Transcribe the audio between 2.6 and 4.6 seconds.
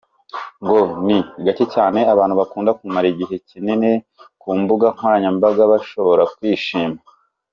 kumara igihe kinini ku